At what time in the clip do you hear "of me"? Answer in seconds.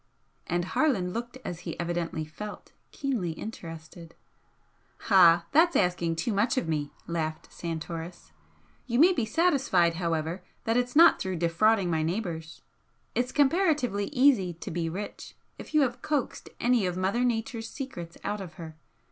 6.57-6.91